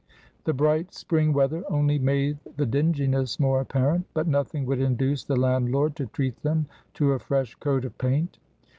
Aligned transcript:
The 0.45 0.53
bright 0.55 0.95
spring 0.95 1.31
weather 1.31 1.63
only 1.69 1.99
made 1.99 2.39
the 2.57 2.65
dinginess 2.65 3.39
more 3.39 3.61
apparent, 3.61 4.07
but 4.15 4.25
nothing 4.25 4.65
would 4.65 4.79
induce 4.79 5.23
the 5.23 5.35
landlord 5.35 5.95
to 5.97 6.07
treat 6.07 6.41
them 6.41 6.65
to 6.95 7.11
a 7.11 7.19
fresh 7.19 7.53
coat 7.53 7.85
of 7.85 7.95
paint. 7.99 8.39